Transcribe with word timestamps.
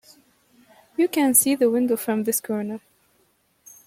You 0.97 1.07
can 1.07 1.35
see 1.35 1.53
the 1.53 1.69
window 1.69 1.95
from 1.95 2.23
this 2.23 2.41
corner. 2.41 2.81